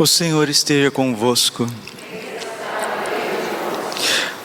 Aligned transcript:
O 0.00 0.06
Senhor 0.06 0.48
esteja 0.48 0.90
convosco. 0.90 1.68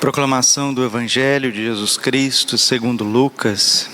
Proclamação 0.02 0.74
do 0.74 0.84
Evangelho 0.84 1.50
de 1.50 1.64
Jesus 1.64 1.96
Cristo 1.96 2.58
segundo 2.58 3.06
Lucas. 3.06 3.90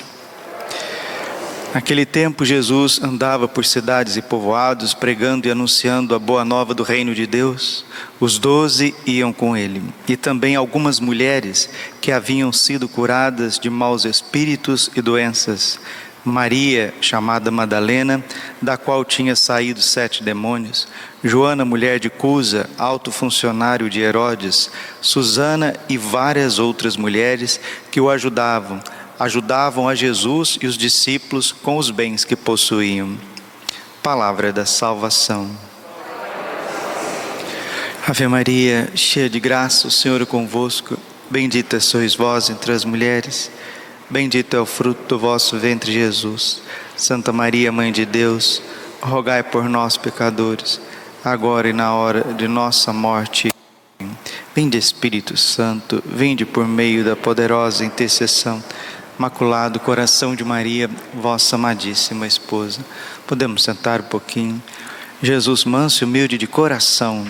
Naquele 1.71 2.03
tempo, 2.03 2.43
Jesus 2.43 2.99
andava 3.03 3.47
por 3.47 3.63
cidades 3.63 4.17
e 4.17 4.23
povoados, 4.23 4.95
pregando 4.95 5.47
e 5.47 5.51
anunciando 5.51 6.15
a 6.15 6.19
boa 6.19 6.43
nova 6.43 6.73
do 6.73 6.81
reino 6.81 7.13
de 7.13 7.27
Deus. 7.27 7.85
Os 8.19 8.39
doze 8.39 8.95
iam 9.05 9.31
com 9.31 9.55
ele, 9.55 9.83
e 10.07 10.17
também 10.17 10.55
algumas 10.55 10.99
mulheres 10.99 11.69
que 12.01 12.11
haviam 12.11 12.51
sido 12.51 12.89
curadas 12.89 13.59
de 13.59 13.69
maus 13.69 14.03
espíritos 14.03 14.89
e 14.95 15.01
doenças. 15.01 15.79
Maria, 16.23 16.93
chamada 17.01 17.49
Madalena, 17.49 18.23
da 18.61 18.77
qual 18.77 19.03
tinha 19.03 19.35
saído 19.35 19.81
sete 19.81 20.23
demônios, 20.23 20.87
Joana, 21.23 21.65
mulher 21.65 21.99
de 21.99 22.09
Cusa, 22.09 22.69
alto 22.77 23.11
funcionário 23.11 23.89
de 23.89 24.01
Herodes, 24.01 24.71
Susana 25.01 25.75
e 25.89 25.97
várias 25.97 26.59
outras 26.59 26.95
mulheres 26.95 27.59
que 27.91 27.99
o 27.99 28.09
ajudavam, 28.09 28.79
ajudavam 29.19 29.87
a 29.87 29.95
Jesus 29.95 30.57
e 30.61 30.67
os 30.67 30.77
discípulos 30.77 31.51
com 31.51 31.77
os 31.77 31.89
bens 31.89 32.23
que 32.23 32.35
possuíam. 32.35 33.17
Palavra 34.03 34.51
da 34.51 34.65
salvação. 34.65 35.49
Ave 38.07 38.27
Maria, 38.27 38.89
cheia 38.95 39.29
de 39.29 39.39
graça, 39.39 39.87
o 39.87 39.91
Senhor 39.91 40.21
é 40.21 40.25
convosco. 40.25 40.97
Bendita 41.29 41.79
sois 41.79 42.15
vós 42.15 42.49
entre 42.49 42.71
as 42.71 42.83
mulheres. 42.83 43.51
Bendito 44.11 44.57
é 44.57 44.59
o 44.59 44.65
fruto 44.65 45.01
do 45.07 45.17
vosso 45.17 45.57
ventre, 45.57 45.89
Jesus. 45.89 46.61
Santa 46.97 47.31
Maria, 47.31 47.71
Mãe 47.71 47.93
de 47.93 48.05
Deus, 48.05 48.61
rogai 49.01 49.41
por 49.41 49.69
nós, 49.69 49.95
pecadores, 49.95 50.81
agora 51.23 51.69
e 51.69 51.73
na 51.73 51.93
hora 51.93 52.33
de 52.33 52.45
nossa 52.45 52.91
morte. 52.91 53.47
Vinde, 54.53 54.77
Espírito 54.77 55.37
Santo, 55.37 56.03
vinde 56.05 56.45
por 56.45 56.67
meio 56.67 57.05
da 57.05 57.15
poderosa 57.15 57.85
intercessão. 57.85 58.61
Maculado 59.17 59.79
coração 59.79 60.35
de 60.35 60.43
Maria, 60.43 60.89
vossa 61.13 61.55
amadíssima 61.55 62.27
esposa. 62.27 62.81
Podemos 63.25 63.63
sentar 63.63 64.01
um 64.01 64.03
pouquinho. 64.03 64.61
Jesus, 65.23 65.63
manso 65.63 66.03
e 66.03 66.05
humilde 66.05 66.37
de 66.37 66.47
coração, 66.47 67.25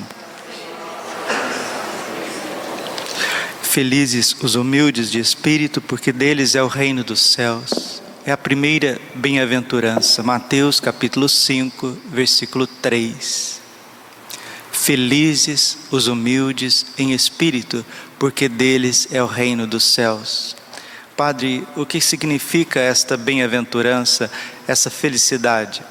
Felizes 3.72 4.36
os 4.42 4.56
humildes 4.56 5.10
de 5.10 5.18
espírito, 5.18 5.80
porque 5.80 6.12
deles 6.12 6.56
é 6.56 6.62
o 6.62 6.68
reino 6.68 7.06
dos 7.06 7.22
céus. 7.22 8.04
É 8.26 8.32
a 8.34 8.38
primeira 8.38 9.00
bem-aventurança, 9.16 10.22
Mateus 10.22 10.82
capítulo 10.82 11.30
5, 11.30 11.98
versículo 12.12 12.68
3. 12.68 13.62
Felizes 14.74 15.78
os 15.90 16.08
humildes 16.08 16.86
em 16.98 17.14
espírito, 17.14 17.86
porque 18.20 18.50
deles 18.50 19.08
é 19.10 19.24
o 19.24 19.26
reino 19.26 19.66
dos 19.66 19.86
céus. 19.86 20.54
Padre, 21.16 21.66
o 21.78 21.86
que 21.86 22.02
significa 22.02 22.78
esta 22.78 23.16
bem-aventurança, 23.16 24.30
essa 24.68 24.90
felicidade? 24.90 25.82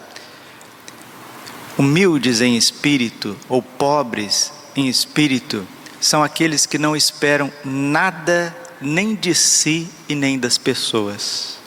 Humildes 1.79 2.43
em 2.43 2.59
espírito 2.59 3.35
ou 3.49 3.63
pobres 3.63 4.53
em 4.77 4.87
espírito, 4.87 5.67
são 6.01 6.23
aqueles 6.23 6.67
que 6.67 6.79
não 6.79 6.97
esperam 6.97 7.53
nada 7.65 8.57
nem 8.81 9.15
de 9.15 9.35
si 9.35 9.89
e 10.09 10.15
nem 10.15 10.39
das 10.39 10.57
pessoas, 10.57 11.59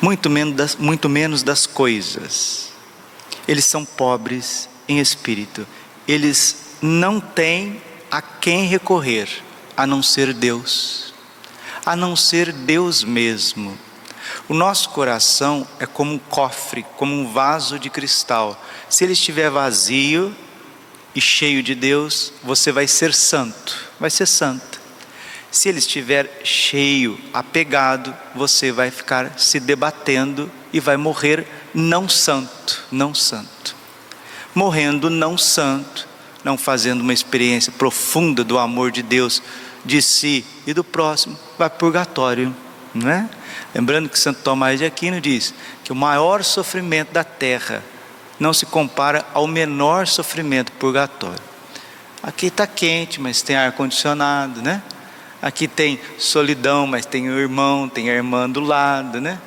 muito 0.00 0.28
menos 0.28 0.56
das, 0.56 0.76
muito 0.76 1.08
menos 1.08 1.42
das 1.42 1.66
coisas. 1.66 2.72
Eles 3.46 3.64
são 3.64 3.84
pobres 3.84 4.68
em 4.88 4.98
espírito, 4.98 5.66
eles 6.06 6.56
não 6.82 7.20
têm 7.20 7.80
a 8.10 8.20
quem 8.20 8.66
recorrer 8.66 9.28
a 9.76 9.86
não 9.86 10.02
ser 10.02 10.32
Deus, 10.32 11.14
a 11.84 11.94
não 11.94 12.16
ser 12.16 12.52
Deus 12.52 13.04
mesmo. 13.04 13.78
O 14.48 14.54
nosso 14.54 14.90
coração 14.90 15.66
é 15.78 15.86
como 15.86 16.12
um 16.12 16.18
cofre, 16.18 16.84
como 16.96 17.14
um 17.14 17.32
vaso 17.32 17.78
de 17.78 17.88
cristal. 17.88 18.60
Se 18.88 19.04
ele 19.04 19.12
estiver 19.12 19.50
vazio, 19.50 20.34
e 21.16 21.20
cheio 21.20 21.62
de 21.62 21.74
Deus, 21.74 22.30
você 22.44 22.70
vai 22.70 22.86
ser 22.86 23.14
santo, 23.14 23.74
vai 23.98 24.10
ser 24.10 24.26
santo. 24.26 24.78
Se 25.50 25.70
ele 25.70 25.78
estiver 25.78 26.42
cheio, 26.44 27.18
apegado, 27.32 28.14
você 28.34 28.70
vai 28.70 28.90
ficar 28.90 29.38
se 29.38 29.58
debatendo 29.58 30.52
e 30.74 30.78
vai 30.78 30.98
morrer 30.98 31.46
não 31.72 32.06
santo, 32.06 32.84
não 32.92 33.14
santo. 33.14 33.74
Morrendo 34.54 35.08
não 35.08 35.38
santo, 35.38 36.06
não 36.44 36.58
fazendo 36.58 37.00
uma 37.00 37.14
experiência 37.14 37.72
profunda 37.72 38.44
do 38.44 38.58
amor 38.58 38.90
de 38.90 39.02
Deus, 39.02 39.42
de 39.86 40.02
si 40.02 40.44
e 40.66 40.74
do 40.74 40.84
próximo, 40.84 41.38
vai 41.56 41.70
purgatório, 41.70 42.54
não 42.92 43.10
é? 43.10 43.26
Lembrando 43.74 44.10
que 44.10 44.18
Santo 44.18 44.42
Tomás 44.42 44.78
de 44.78 44.84
Aquino 44.84 45.18
diz 45.18 45.54
que 45.82 45.92
o 45.92 45.96
maior 45.96 46.44
sofrimento 46.44 47.12
da 47.12 47.24
terra 47.24 47.82
não 48.38 48.52
se 48.52 48.66
compara 48.66 49.24
ao 49.32 49.46
menor 49.46 50.06
sofrimento 50.06 50.72
purgatório. 50.72 51.42
Aqui 52.22 52.46
está 52.46 52.66
quente, 52.66 53.20
mas 53.20 53.42
tem 53.42 53.56
ar-condicionado, 53.56 54.60
né? 54.60 54.82
Aqui 55.40 55.68
tem 55.68 56.00
solidão, 56.18 56.86
mas 56.86 57.06
tem 57.06 57.28
o 57.28 57.38
irmão, 57.38 57.88
tem 57.88 58.10
a 58.10 58.14
irmã 58.14 58.48
do 58.48 58.60
lado, 58.60 59.20
né? 59.20 59.38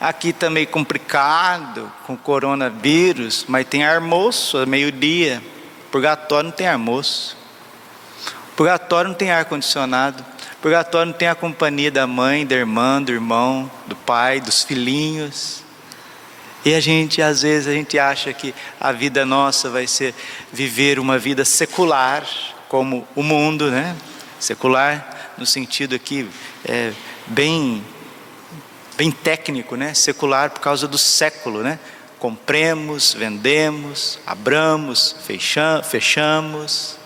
Aqui 0.00 0.28
está 0.28 0.48
meio 0.48 0.66
complicado 0.66 1.92
com 2.06 2.16
coronavírus, 2.16 3.44
mas 3.48 3.66
tem 3.66 3.84
almoço 3.84 4.58
a 4.58 4.66
meio-dia. 4.66 5.42
Purgatório 5.90 6.50
não 6.50 6.56
tem 6.56 6.68
almoço. 6.68 7.36
Purgatório 8.54 9.08
não 9.08 9.14
tem 9.14 9.30
ar-condicionado. 9.30 10.24
Purgatório 10.62 11.12
não 11.12 11.18
tem 11.18 11.28
a 11.28 11.34
companhia 11.34 11.90
da 11.90 12.06
mãe, 12.06 12.46
da 12.46 12.54
irmã, 12.54 13.02
do 13.02 13.12
irmão, 13.12 13.70
do 13.86 13.94
pai, 13.94 14.40
dos 14.40 14.62
filhinhos. 14.62 15.65
E 16.66 16.74
a 16.74 16.80
gente, 16.80 17.22
às 17.22 17.42
vezes, 17.42 17.68
a 17.68 17.72
gente 17.72 17.96
acha 17.96 18.32
que 18.32 18.52
a 18.80 18.90
vida 18.90 19.24
nossa 19.24 19.70
vai 19.70 19.86
ser 19.86 20.12
viver 20.52 20.98
uma 20.98 21.16
vida 21.16 21.44
secular, 21.44 22.26
como 22.68 23.06
o 23.14 23.22
mundo, 23.22 23.70
né? 23.70 23.94
Secular 24.40 25.34
no 25.38 25.46
sentido 25.46 25.94
aqui 25.94 26.28
é, 26.64 26.92
bem, 27.28 27.84
bem 28.96 29.12
técnico, 29.12 29.76
né? 29.76 29.94
Secular 29.94 30.50
por 30.50 30.58
causa 30.58 30.88
do 30.88 30.98
século, 30.98 31.62
né? 31.62 31.78
Compremos, 32.18 33.14
vendemos, 33.14 34.18
abramos, 34.26 35.14
fechamos, 35.84 36.98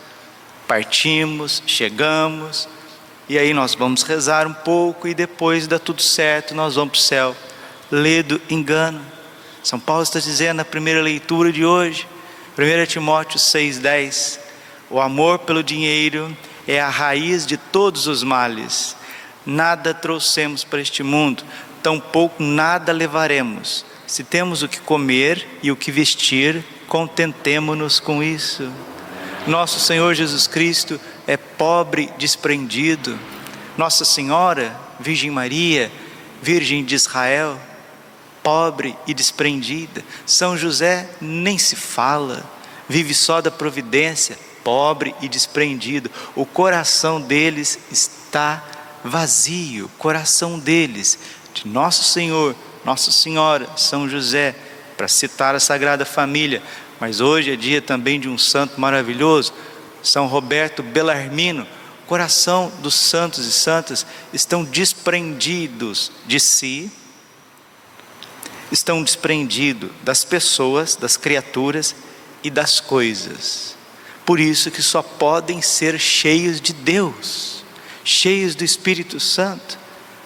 partimos, 0.66 1.62
chegamos, 1.66 2.66
e 3.28 3.38
aí 3.38 3.53
nós 3.53 3.75
vamos 3.75 4.04
rezar 4.04 4.47
um 4.47 4.54
pouco 4.54 5.06
e 5.06 5.12
depois 5.12 5.66
dá 5.66 5.78
tudo 5.78 6.00
certo, 6.00 6.54
nós 6.54 6.77
vamos 6.77 6.92
para 6.92 6.98
o 6.98 7.03
céu. 7.03 7.37
Ledo 7.91 8.41
engano. 8.48 9.19
São 9.62 9.78
Paulo 9.78 10.03
está 10.03 10.19
dizendo 10.19 10.59
na 10.59 10.65
primeira 10.65 11.03
leitura 11.03 11.53
de 11.53 11.65
hoje, 11.65 12.06
1 12.59 12.87
Timóteo 12.87 13.38
6,10: 13.38 14.38
o 14.88 15.00
amor 15.00 15.41
pelo 15.41 15.62
dinheiro 15.62 16.34
é 16.66 16.81
a 16.81 16.88
raiz 16.88 17.47
de 17.47 17.56
todos 17.56 18.06
os 18.06 18.22
males. 18.22 18.97
Nada 19.44 19.93
trouxemos 19.93 20.65
para 20.65 20.81
este 20.81 21.03
mundo, 21.03 21.44
tampouco 21.82 22.43
nada 22.43 22.93
levaremos. 22.93 23.84
Se 24.06 24.25
temos 24.25 24.62
o 24.62 24.69
que 24.69 24.81
comer 24.81 25.47
e 25.62 25.71
o 25.71 25.77
que 25.77 25.92
vestir, 25.92 26.65
contentemo-nos 26.88 28.00
com 28.00 28.22
isso. 28.22 28.71
Nosso 29.47 29.78
Senhor 29.78 30.15
Jesus 30.15 30.47
Cristo 30.47 31.00
é 31.27 31.37
pobre, 31.37 32.10
desprendido. 32.19 33.19
Nossa 33.77 34.04
Senhora, 34.04 34.75
Virgem 34.98 35.31
Maria, 35.31 35.92
Virgem 36.42 36.84
de 36.84 36.94
Israel, 36.94 37.59
pobre 38.42 38.96
e 39.06 39.14
desprendida. 39.14 40.02
São 40.26 40.56
José 40.56 41.08
nem 41.20 41.58
se 41.58 41.76
fala, 41.76 42.44
vive 42.88 43.14
só 43.14 43.41
da 43.41 43.50
providência, 43.50 44.38
pobre 44.65 45.15
e 45.20 45.28
desprendido. 45.28 46.10
O 46.34 46.44
coração 46.44 47.20
deles 47.20 47.78
está 47.91 48.65
vazio, 49.04 49.86
o 49.86 49.98
coração 49.98 50.59
deles, 50.59 51.18
de 51.54 51.66
Nosso 51.66 52.04
Senhor, 52.04 52.54
Nossa 52.84 53.10
Senhora, 53.10 53.68
São 53.76 54.09
José, 54.09 54.54
para 54.97 55.09
citar 55.09 55.54
a 55.54 55.60
Sagrada 55.60 56.04
Família. 56.04 56.62
Mas 56.98 57.20
hoje 57.20 57.53
é 57.53 57.56
dia 57.56 57.80
também 57.80 58.20
de 58.20 58.28
um 58.28 58.36
santo 58.36 58.80
maravilhoso, 58.80 59.53
São 60.03 60.26
Roberto 60.26 60.82
Belarmino. 60.82 61.66
Coração 62.06 62.72
dos 62.80 62.94
santos 62.94 63.47
e 63.47 63.53
santas 63.53 64.04
estão 64.32 64.65
desprendidos 64.65 66.10
de 66.26 66.41
si, 66.41 66.91
estão 68.70 69.02
desprendidos 69.02 69.90
das 70.02 70.24
pessoas, 70.24 70.96
das 70.96 71.16
criaturas 71.16 71.94
e 72.42 72.50
das 72.50 72.80
coisas. 72.80 73.76
Por 74.24 74.38
isso 74.38 74.70
que 74.70 74.82
só 74.82 75.02
podem 75.02 75.60
ser 75.60 75.98
cheios 75.98 76.60
de 76.60 76.72
Deus, 76.72 77.64
cheios 78.04 78.54
do 78.54 78.64
Espírito 78.64 79.18
Santo. 79.18 79.78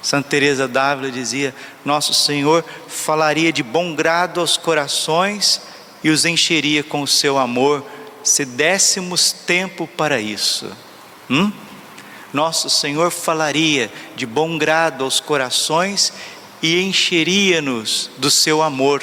Santa 0.02 0.28
Teresa 0.28 0.68
d'Ávila 0.68 1.10
dizia: 1.10 1.54
Nosso 1.84 2.12
Senhor 2.12 2.64
falaria 2.86 3.52
de 3.52 3.62
bom 3.62 3.94
grado 3.94 4.40
aos 4.40 4.56
corações 4.56 5.62
e 6.02 6.10
os 6.10 6.26
encheria 6.26 6.84
com 6.84 7.00
o 7.00 7.08
seu 7.08 7.38
amor, 7.38 7.82
se 8.22 8.44
dessemos 8.44 9.32
tempo 9.32 9.86
para 9.86 10.20
isso. 10.20 10.70
Hum? 11.30 11.50
Nosso 12.30 12.68
Senhor 12.68 13.10
falaria 13.10 13.90
de 14.14 14.26
bom 14.26 14.58
grado 14.58 15.04
aos 15.04 15.20
corações 15.20 16.12
e 16.64 16.80
encheria-nos 16.80 18.10
do 18.16 18.30
seu 18.30 18.62
amor, 18.62 19.02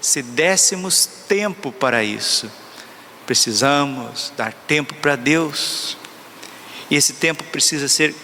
se 0.00 0.22
dessemos 0.22 1.04
tempo 1.28 1.70
para 1.70 2.02
isso. 2.02 2.50
Precisamos 3.26 4.32
dar 4.38 4.54
tempo 4.54 4.94
para 4.94 5.14
Deus, 5.14 5.98
e 6.90 6.96
esse 6.96 7.12
tempo 7.12 7.44
precisa 7.44 7.88
ser 7.88 8.14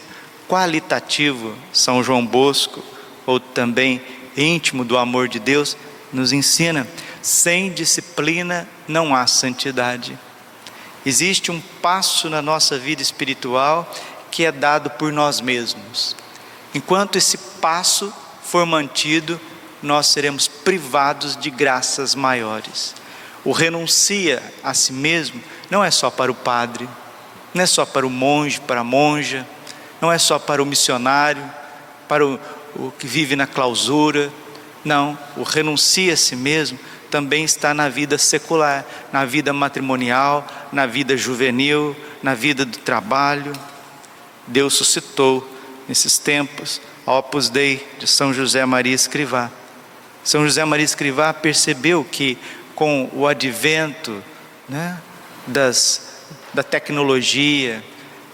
qualitativo. 0.48 1.54
São 1.74 2.02
João 2.02 2.24
Bosco, 2.24 2.82
ou 3.26 3.38
também 3.38 4.00
íntimo 4.34 4.82
do 4.82 4.96
amor 4.96 5.28
de 5.28 5.38
Deus, 5.38 5.76
nos 6.10 6.32
ensina: 6.32 6.88
sem 7.20 7.70
disciplina 7.70 8.66
não 8.88 9.14
há 9.14 9.26
santidade. 9.26 10.18
Existe 11.04 11.50
um 11.50 11.60
passo 11.82 12.30
na 12.30 12.40
nossa 12.40 12.78
vida 12.78 13.02
espiritual 13.02 13.94
que 14.30 14.46
é 14.46 14.50
dado 14.50 14.88
por 14.88 15.12
nós 15.12 15.42
mesmos. 15.42 16.16
Enquanto 16.74 17.16
esse 17.16 17.36
passo 17.36 18.10
for 18.50 18.66
mantido, 18.66 19.40
nós 19.80 20.08
seremos 20.08 20.48
privados 20.48 21.36
de 21.36 21.50
graças 21.50 22.16
maiores. 22.16 22.96
O 23.44 23.52
renuncia 23.52 24.42
a 24.60 24.74
si 24.74 24.92
mesmo 24.92 25.40
não 25.70 25.84
é 25.84 25.90
só 25.90 26.10
para 26.10 26.32
o 26.32 26.34
padre, 26.34 26.88
não 27.54 27.62
é 27.62 27.66
só 27.66 27.86
para 27.86 28.04
o 28.04 28.10
monge, 28.10 28.60
para 28.60 28.80
a 28.80 28.84
monja, 28.84 29.46
não 30.00 30.10
é 30.10 30.18
só 30.18 30.36
para 30.36 30.60
o 30.60 30.66
missionário, 30.66 31.48
para 32.08 32.26
o, 32.26 32.40
o 32.74 32.90
que 32.90 33.06
vive 33.06 33.36
na 33.36 33.46
clausura. 33.46 34.32
Não, 34.84 35.16
o 35.36 35.44
renuncia 35.44 36.12
a 36.12 36.16
si 36.16 36.34
mesmo 36.34 36.76
também 37.08 37.44
está 37.44 37.72
na 37.72 37.88
vida 37.88 38.18
secular, 38.18 38.84
na 39.12 39.24
vida 39.24 39.52
matrimonial, 39.52 40.44
na 40.72 40.86
vida 40.86 41.16
juvenil, 41.16 41.94
na 42.20 42.34
vida 42.34 42.64
do 42.64 42.78
trabalho. 42.78 43.52
Deus 44.44 44.74
suscitou 44.74 45.48
nesses 45.88 46.18
tempos 46.18 46.80
Opus 47.06 47.48
Dei 47.48 47.86
de 47.98 48.06
São 48.06 48.32
José 48.32 48.64
Maria 48.64 48.94
Escrivá. 48.94 49.50
São 50.22 50.44
José 50.44 50.64
Maria 50.64 50.84
Escrivá 50.84 51.32
percebeu 51.32 52.04
que 52.04 52.38
com 52.74 53.10
o 53.12 53.26
advento 53.26 54.22
né, 54.68 54.98
das, 55.46 56.24
da 56.54 56.62
tecnologia 56.62 57.84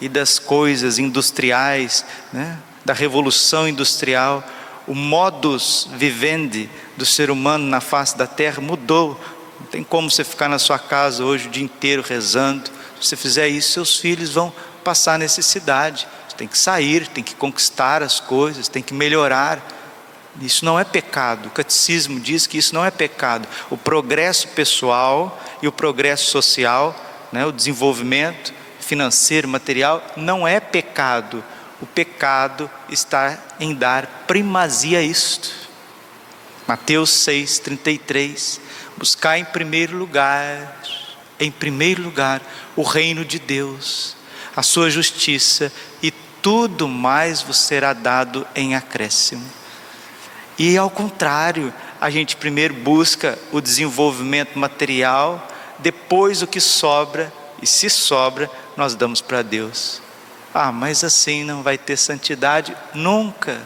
e 0.00 0.08
das 0.08 0.38
coisas 0.38 0.98
industriais, 0.98 2.04
né, 2.32 2.58
da 2.84 2.92
revolução 2.92 3.66
industrial, 3.66 4.44
o 4.86 4.94
modus 4.94 5.88
vivendi 5.94 6.68
do 6.96 7.04
ser 7.04 7.30
humano 7.30 7.66
na 7.66 7.80
face 7.80 8.16
da 8.16 8.26
terra 8.26 8.60
mudou. 8.60 9.20
Não 9.58 9.66
tem 9.66 9.82
como 9.82 10.10
você 10.10 10.22
ficar 10.22 10.48
na 10.48 10.58
sua 10.58 10.78
casa 10.78 11.24
hoje 11.24 11.48
o 11.48 11.50
dia 11.50 11.64
inteiro 11.64 12.04
rezando. 12.06 12.70
Se 13.00 13.08
você 13.08 13.16
fizer 13.16 13.48
isso, 13.48 13.72
seus 13.72 13.96
filhos 13.96 14.34
vão 14.34 14.52
passar 14.84 15.18
necessidade. 15.18 16.06
Tem 16.36 16.46
que 16.46 16.58
sair, 16.58 17.08
tem 17.08 17.24
que 17.24 17.34
conquistar 17.34 18.02
as 18.02 18.20
coisas, 18.20 18.68
tem 18.68 18.82
que 18.82 18.94
melhorar. 18.94 19.60
Isso 20.40 20.64
não 20.64 20.78
é 20.78 20.84
pecado. 20.84 21.46
O 21.46 21.50
catecismo 21.50 22.20
diz 22.20 22.46
que 22.46 22.58
isso 22.58 22.74
não 22.74 22.84
é 22.84 22.90
pecado. 22.90 23.48
O 23.70 23.76
progresso 23.76 24.48
pessoal 24.48 25.42
e 25.62 25.68
o 25.68 25.72
progresso 25.72 26.30
social, 26.30 26.94
né, 27.32 27.46
o 27.46 27.52
desenvolvimento 27.52 28.52
financeiro, 28.80 29.48
material, 29.48 30.04
não 30.16 30.46
é 30.46 30.60
pecado 30.60 31.42
o 31.80 31.86
pecado 31.86 32.70
está 32.88 33.38
em 33.60 33.74
dar 33.74 34.24
primazia 34.26 34.98
a 34.98 35.02
isto. 35.02 35.50
Mateus 36.66 37.10
6:33. 37.10 38.60
Buscar 38.96 39.38
em 39.38 39.44
primeiro 39.44 39.96
lugar, 39.96 40.80
em 41.38 41.50
primeiro 41.50 42.02
lugar, 42.02 42.40
o 42.74 42.82
reino 42.82 43.24
de 43.24 43.38
Deus, 43.38 44.16
a 44.54 44.62
sua 44.62 44.88
justiça 44.88 45.70
e 46.02 46.10
tudo 46.46 46.86
mais 46.86 47.42
vos 47.42 47.58
será 47.58 47.92
dado 47.92 48.46
em 48.54 48.76
acréscimo. 48.76 49.44
E 50.56 50.78
ao 50.78 50.88
contrário, 50.88 51.74
a 52.00 52.08
gente 52.08 52.36
primeiro 52.36 52.72
busca 52.72 53.36
o 53.50 53.60
desenvolvimento 53.60 54.56
material, 54.56 55.44
depois 55.80 56.42
o 56.42 56.46
que 56.46 56.60
sobra, 56.60 57.32
e 57.60 57.66
se 57.66 57.90
sobra, 57.90 58.48
nós 58.76 58.94
damos 58.94 59.20
para 59.20 59.42
Deus. 59.42 60.00
Ah, 60.54 60.70
mas 60.70 61.02
assim 61.02 61.42
não 61.42 61.64
vai 61.64 61.76
ter 61.76 61.96
santidade 61.96 62.76
nunca. 62.94 63.60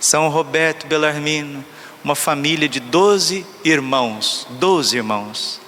São 0.00 0.28
Roberto 0.30 0.88
Belarmino, 0.88 1.64
uma 2.02 2.16
família 2.16 2.68
de 2.68 2.80
12 2.80 3.46
irmãos, 3.64 4.48
12 4.58 4.96
irmãos. 4.96 5.60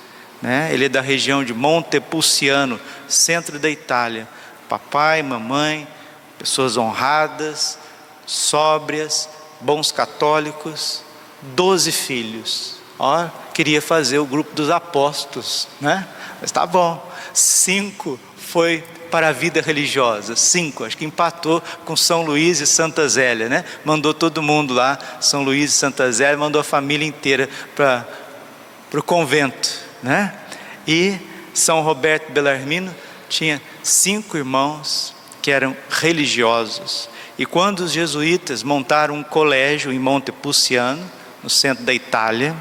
Né? 0.43 0.71
Ele 0.73 0.87
é 0.87 0.89
da 0.89 1.01
região 1.01 1.45
de 1.45 1.55
Montepulciano, 1.55 2.81
centro 3.07 3.61
da 3.61 3.71
Itália. 3.71 4.27
Papai, 4.69 5.23
mamãe, 5.23 5.87
pessoas 6.43 6.77
honradas, 6.77 7.79
sóbrias, 8.27 9.29
bons 9.61 9.93
católicos, 9.93 11.03
12 11.41 11.93
filhos. 11.93 12.77
Ó, 12.99 13.29
queria 13.55 13.81
fazer 13.81 14.19
o 14.19 14.27
grupo 14.27 14.53
dos 14.53 14.69
apóstolos, 14.69 15.69
né? 15.81 16.07
Mas 16.41 16.51
tá 16.51 16.67
bom. 16.67 17.01
Cinco 17.33 18.19
foi 18.37 18.83
para 19.09 19.29
a 19.29 19.33
vida 19.33 19.61
religiosa. 19.61 20.35
Cinco, 20.35 20.85
acho 20.85 20.97
que 20.97 21.05
empatou 21.05 21.63
com 21.85 21.97
São 21.97 22.23
Luís 22.23 22.61
e 22.61 22.67
Santa 22.67 23.09
Zélia, 23.09 23.49
né? 23.49 23.65
Mandou 23.85 24.13
todo 24.13 24.43
mundo 24.43 24.75
lá, 24.75 24.99
São 25.21 25.45
Luís 25.45 25.71
e 25.71 25.75
Santa 25.75 26.11
Zélia, 26.11 26.37
mandou 26.37 26.61
a 26.61 26.65
família 26.65 27.07
inteira 27.07 27.49
para 27.77 28.05
o 28.95 29.03
convento, 29.03 29.79
né? 30.03 30.35
E 30.89 31.17
São 31.55 31.83
Roberto 31.83 32.33
Belarmino 32.33 32.93
tinha 33.29 33.63
cinco 33.83 34.37
irmãos 34.37 35.22
que 35.43 35.51
eram 35.51 35.77
religiosos. 35.91 37.11
E 37.37 37.45
quando 37.45 37.81
os 37.81 37.93
jesuítas 37.93 38.63
montaram 38.63 39.17
um 39.17 39.23
colégio 39.23 39.93
em 39.93 39.99
Montepulciano, 39.99 41.05
no 41.43 41.51
centro 41.51 41.85
da 41.85 41.93
Itália, 41.93 42.55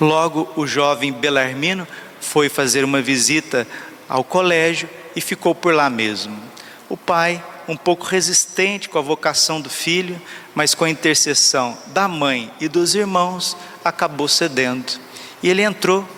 logo 0.00 0.48
o 0.54 0.64
jovem 0.66 1.12
Belarmino 1.12 1.86
foi 2.20 2.48
fazer 2.48 2.84
uma 2.84 3.02
visita 3.02 3.66
ao 4.08 4.22
colégio 4.22 4.88
e 5.16 5.20
ficou 5.20 5.54
por 5.54 5.74
lá 5.74 5.90
mesmo. 5.90 6.38
O 6.88 6.96
pai, 6.96 7.42
um 7.66 7.76
pouco 7.76 8.06
resistente 8.06 8.88
com 8.88 8.98
a 8.98 9.02
vocação 9.02 9.60
do 9.60 9.68
filho, 9.68 10.20
mas 10.54 10.74
com 10.74 10.84
a 10.84 10.90
intercessão 10.90 11.76
da 11.86 12.06
mãe 12.06 12.52
e 12.60 12.68
dos 12.68 12.94
irmãos, 12.94 13.56
acabou 13.84 14.28
cedendo. 14.28 14.92
E 15.42 15.48
ele 15.48 15.62
entrou, 15.62 16.08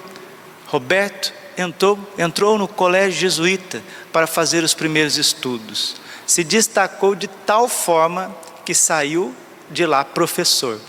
Roberto 0.67 1.33
entrou, 1.57 1.99
entrou 2.19 2.59
no 2.59 2.69
colégio 2.69 3.21
jesuíta 3.21 3.83
para 4.13 4.27
fazer 4.27 4.65
os 4.65 4.75
primeiros 4.75 5.17
estudos. 5.17 5.97
Se 6.27 6.43
destacou 6.43 7.15
de 7.15 7.29
tal 7.29 7.69
forma 7.69 8.35
que 8.65 8.75
saiu 8.75 9.35
de 9.71 9.85
lá 9.87 10.05
professor. 10.05 10.81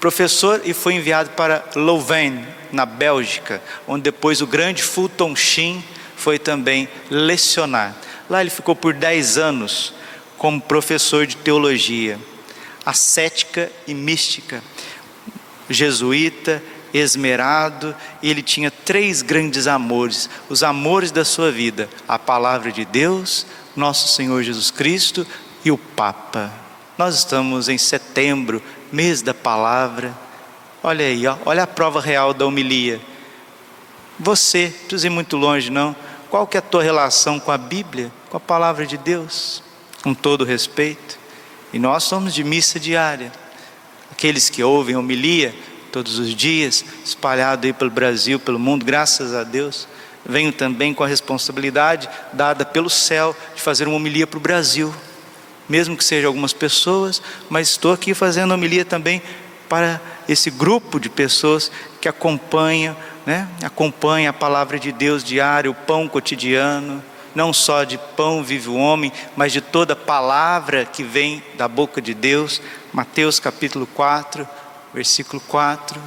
Professor 0.00 0.60
e 0.64 0.74
foi 0.74 0.94
enviado 0.94 1.30
para 1.30 1.64
Louvain, 1.74 2.46
na 2.70 2.84
Bélgica, 2.84 3.62
onde 3.86 4.02
depois 4.02 4.42
o 4.42 4.46
grande 4.46 4.82
Fulton 4.82 5.34
Sheen 5.34 5.82
foi 6.16 6.38
também 6.38 6.88
lecionar. 7.10 7.94
Lá 8.28 8.40
ele 8.40 8.50
ficou 8.50 8.74
por 8.74 8.92
10 8.92 9.38
anos 9.38 9.94
como 10.36 10.60
professor 10.60 11.26
de 11.26 11.36
teologia, 11.36 12.18
ascética 12.84 13.70
e 13.86 13.94
mística, 13.94 14.62
jesuíta, 15.70 16.62
esmerado, 16.94 17.94
ele 18.22 18.42
tinha 18.42 18.70
três 18.70 19.20
grandes 19.20 19.66
amores, 19.66 20.30
os 20.48 20.62
amores 20.62 21.10
da 21.10 21.24
sua 21.24 21.50
vida: 21.50 21.88
a 22.08 22.18
palavra 22.18 22.70
de 22.70 22.84
Deus, 22.84 23.46
nosso 23.74 24.08
Senhor 24.14 24.42
Jesus 24.42 24.70
Cristo 24.70 25.26
e 25.64 25.70
o 25.70 25.76
Papa. 25.76 26.52
Nós 26.96 27.16
estamos 27.16 27.68
em 27.68 27.76
setembro, 27.76 28.62
mês 28.92 29.20
da 29.20 29.34
palavra. 29.34 30.16
Olha 30.82 31.04
aí, 31.04 31.26
ó, 31.26 31.36
olha 31.44 31.64
a 31.64 31.66
prova 31.66 32.00
real 32.00 32.32
da 32.32 32.46
homilia. 32.46 33.00
Você, 34.18 34.66
não 34.68 34.86
precisa 34.86 35.06
ir 35.08 35.10
muito 35.10 35.36
longe, 35.36 35.70
não 35.70 35.96
qual 36.34 36.48
que 36.48 36.56
é 36.56 36.58
a 36.58 36.62
tua 36.62 36.82
relação 36.82 37.38
com 37.38 37.52
a 37.52 37.56
Bíblia, 37.56 38.10
com 38.28 38.36
a 38.36 38.40
palavra 38.40 38.84
de 38.84 38.98
Deus? 38.98 39.62
Com 40.02 40.12
todo 40.12 40.44
respeito. 40.44 41.16
E 41.72 41.78
nós 41.78 42.02
somos 42.02 42.34
de 42.34 42.42
missa 42.42 42.80
diária. 42.80 43.30
Aqueles 44.10 44.50
que 44.50 44.60
ouvem 44.60 44.96
homilia 44.96 45.54
todos 45.94 46.18
os 46.18 46.34
dias, 46.34 46.84
espalhado 47.04 47.68
aí 47.68 47.72
pelo 47.72 47.88
Brasil, 47.88 48.40
pelo 48.40 48.58
mundo, 48.58 48.84
graças 48.84 49.32
a 49.32 49.44
Deus. 49.44 49.86
Venho 50.26 50.50
também 50.50 50.92
com 50.92 51.04
a 51.04 51.06
responsabilidade 51.06 52.10
dada 52.32 52.64
pelo 52.64 52.90
céu 52.90 53.36
de 53.54 53.62
fazer 53.62 53.86
uma 53.86 53.96
homilia 53.96 54.26
para 54.26 54.36
o 54.36 54.40
Brasil. 54.40 54.92
Mesmo 55.68 55.96
que 55.96 56.02
seja 56.02 56.26
algumas 56.26 56.52
pessoas, 56.52 57.22
mas 57.48 57.68
estou 57.68 57.92
aqui 57.92 58.12
fazendo 58.12 58.52
homilia 58.52 58.84
também 58.84 59.22
para 59.68 60.00
esse 60.28 60.50
grupo 60.50 60.98
de 60.98 61.08
pessoas 61.08 61.70
que 62.00 62.08
acompanham 62.08 62.96
né? 63.24 63.48
acompanha 63.62 64.30
a 64.30 64.32
palavra 64.34 64.78
de 64.78 64.90
Deus 64.90 65.22
diário, 65.22 65.70
o 65.70 65.74
pão 65.74 66.08
cotidiano. 66.08 67.02
Não 67.34 67.52
só 67.52 67.84
de 67.84 67.98
pão 68.16 68.44
vive 68.44 68.68
o 68.68 68.76
homem, 68.76 69.12
mas 69.36 69.52
de 69.52 69.60
toda 69.60 69.96
palavra 69.96 70.84
que 70.84 71.02
vem 71.02 71.42
da 71.56 71.66
boca 71.66 72.02
de 72.02 72.14
Deus. 72.14 72.60
Mateus 72.92 73.40
capítulo 73.40 73.86
4, 73.86 74.46
versículo 74.94 75.42
4. 75.48 76.00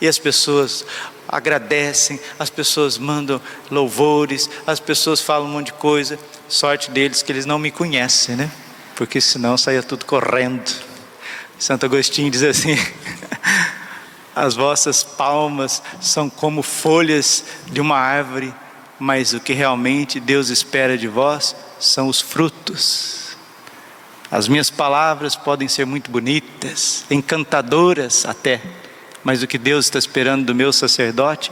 E 0.00 0.06
as 0.06 0.18
pessoas, 0.18 0.84
agradecem, 1.28 2.20
as 2.38 2.50
pessoas 2.50 2.98
mandam 2.98 3.40
louvores, 3.70 4.48
as 4.66 4.78
pessoas 4.78 5.20
falam 5.20 5.48
um 5.48 5.52
monte 5.52 5.66
de 5.66 5.72
coisa. 5.74 6.18
Sorte 6.48 6.90
deles 6.90 7.22
que 7.22 7.32
eles 7.32 7.46
não 7.46 7.58
me 7.58 7.70
conhecem, 7.70 8.36
né? 8.36 8.50
Porque 8.94 9.20
senão 9.20 9.56
saía 9.56 9.82
tudo 9.82 10.04
correndo. 10.04 10.70
Santo 11.58 11.86
Agostinho 11.86 12.30
diz 12.30 12.42
assim: 12.42 12.76
as 14.34 14.54
vossas 14.54 15.02
palmas 15.02 15.82
são 16.00 16.28
como 16.28 16.62
folhas 16.62 17.44
de 17.66 17.80
uma 17.80 17.96
árvore, 17.96 18.54
mas 18.98 19.32
o 19.32 19.40
que 19.40 19.52
realmente 19.52 20.18
Deus 20.18 20.48
espera 20.48 20.96
de 20.96 21.08
vós 21.08 21.54
são 21.78 22.08
os 22.08 22.20
frutos. 22.20 23.29
As 24.30 24.46
minhas 24.46 24.70
palavras 24.70 25.34
podem 25.34 25.66
ser 25.66 25.84
muito 25.84 26.08
bonitas, 26.08 27.04
encantadoras 27.10 28.24
até, 28.24 28.60
mas 29.24 29.42
o 29.42 29.46
que 29.46 29.58
Deus 29.58 29.86
está 29.86 29.98
esperando 29.98 30.46
do 30.46 30.54
meu 30.54 30.72
sacerdote, 30.72 31.50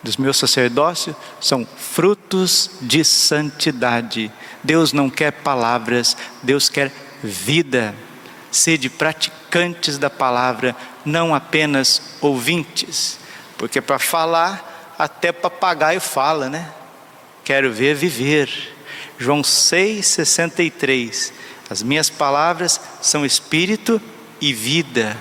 dos 0.00 0.16
meus 0.16 0.36
sacerdócios, 0.36 1.16
são 1.40 1.66
frutos 1.66 2.70
de 2.80 3.04
santidade. 3.04 4.30
Deus 4.62 4.92
não 4.92 5.10
quer 5.10 5.32
palavras, 5.32 6.16
Deus 6.40 6.68
quer 6.68 6.92
vida. 7.22 7.92
Sede 8.48 8.88
praticantes 8.88 9.98
da 9.98 10.08
palavra, 10.08 10.76
não 11.04 11.34
apenas 11.34 12.00
ouvintes, 12.20 13.18
porque 13.58 13.80
para 13.80 13.98
falar, 13.98 14.94
até 14.96 15.32
papagaio 15.32 16.00
fala, 16.00 16.48
né? 16.48 16.70
Quero 17.42 17.72
ver 17.72 17.96
viver. 17.96 18.72
João 19.18 19.42
6,63 19.42 21.32
as 21.74 21.82
minhas 21.82 22.08
palavras 22.08 22.80
são 23.02 23.26
espírito 23.26 24.00
e 24.40 24.52
vida. 24.52 25.16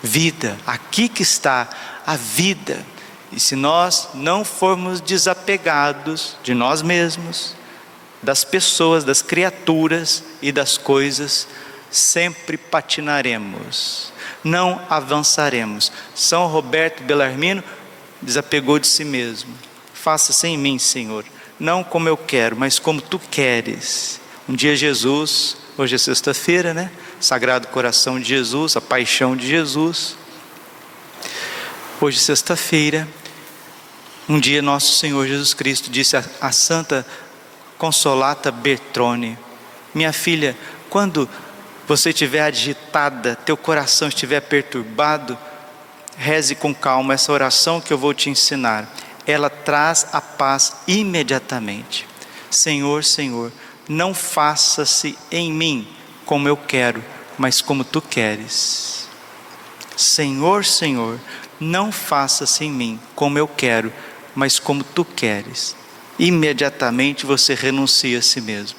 Vida, 0.00 0.56
aqui 0.64 1.08
que 1.08 1.24
está 1.24 1.68
a 2.06 2.14
vida. 2.14 2.86
E 3.32 3.40
se 3.40 3.56
nós 3.56 4.10
não 4.14 4.44
formos 4.44 5.00
desapegados 5.00 6.36
de 6.44 6.54
nós 6.54 6.82
mesmos, 6.82 7.56
das 8.22 8.44
pessoas, 8.44 9.02
das 9.02 9.22
criaturas 9.22 10.22
e 10.40 10.52
das 10.52 10.78
coisas, 10.78 11.48
sempre 11.90 12.56
patinaremos, 12.56 14.12
não 14.44 14.80
avançaremos. 14.88 15.90
São 16.14 16.46
Roberto 16.46 17.02
Belarmino 17.02 17.64
desapegou 18.22 18.78
de 18.78 18.86
si 18.86 19.04
mesmo. 19.04 19.52
Faça-se 19.92 20.46
em 20.46 20.56
mim, 20.56 20.78
Senhor, 20.78 21.24
não 21.58 21.82
como 21.82 22.08
eu 22.08 22.16
quero, 22.16 22.54
mas 22.56 22.78
como 22.78 23.00
tu 23.00 23.18
queres. 23.18 24.20
Um 24.48 24.54
dia 24.54 24.76
Jesus 24.76 25.56
Hoje 25.80 25.94
é 25.94 25.98
sexta-feira, 25.98 26.74
né? 26.74 26.90
Sagrado 27.20 27.68
Coração 27.68 28.18
de 28.18 28.26
Jesus, 28.28 28.74
a 28.76 28.80
paixão 28.80 29.36
de 29.36 29.46
Jesus. 29.46 30.16
Hoje, 32.00 32.16
é 32.16 32.20
sexta-feira, 32.20 33.06
um 34.28 34.40
dia 34.40 34.60
nosso 34.60 34.98
Senhor 34.98 35.24
Jesus 35.28 35.54
Cristo 35.54 35.88
disse 35.88 36.16
a, 36.16 36.24
a 36.40 36.50
Santa 36.50 37.06
Consolata 37.78 38.50
Bertrone: 38.50 39.38
Minha 39.94 40.12
filha, 40.12 40.56
quando 40.90 41.28
você 41.86 42.10
estiver 42.10 42.40
agitada, 42.40 43.36
teu 43.36 43.56
coração 43.56 44.08
estiver 44.08 44.40
perturbado, 44.40 45.38
reze 46.16 46.56
com 46.56 46.74
calma 46.74 47.14
essa 47.14 47.30
oração 47.30 47.80
que 47.80 47.92
eu 47.92 47.98
vou 47.98 48.12
te 48.12 48.28
ensinar. 48.28 48.92
Ela 49.24 49.48
traz 49.48 50.08
a 50.12 50.20
paz 50.20 50.72
imediatamente. 50.88 52.04
Senhor, 52.50 53.04
Senhor, 53.04 53.52
não 53.88 54.12
faça-se 54.12 55.16
em 55.30 55.50
mim 55.52 55.88
como 56.26 56.46
eu 56.46 56.56
quero, 56.56 57.02
mas 57.38 57.62
como 57.62 57.82
tu 57.82 58.02
queres. 58.02 59.08
Senhor, 59.96 60.64
Senhor, 60.64 61.18
não 61.58 61.90
faça-se 61.90 62.64
em 62.64 62.70
mim 62.70 63.00
como 63.14 63.38
eu 63.38 63.48
quero, 63.48 63.92
mas 64.34 64.58
como 64.58 64.84
tu 64.84 65.04
queres. 65.04 65.74
Imediatamente 66.18 67.24
você 67.24 67.54
renuncia 67.54 68.18
a 68.18 68.22
si 68.22 68.40
mesmo. 68.40 68.78